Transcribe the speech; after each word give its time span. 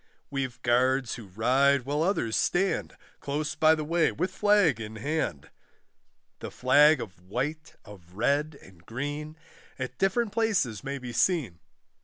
We've 0.31 0.59
guards 0.63 1.13
who 1.13 1.27
ride, 1.27 1.83
while 1.83 2.01
others 2.01 2.35
stand 2.35 2.97
Close 3.19 3.53
by 3.53 3.75
the 3.75 3.83
way 3.83 4.11
with 4.11 4.31
flag 4.31 4.81
in 4.81 4.95
hand, 4.95 5.51
The 6.39 6.49
flag 6.49 6.99
of 6.99 7.21
white, 7.21 7.75
of 7.85 8.15
red, 8.15 8.57
and 8.63 8.83
green, 8.83 9.37
At 9.77 9.99
different 9.99 10.31
places 10.31 10.83
may 10.83 10.97
be 10.97 11.13
seen. 11.13 11.59